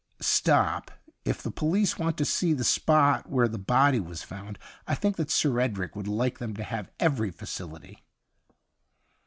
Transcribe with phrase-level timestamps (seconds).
[0.19, 0.89] Stop;
[1.25, 5.15] if the police want to see the spot whei*e the body was found, I think
[5.17, 8.03] that Sir Edric would like them to have every facility.'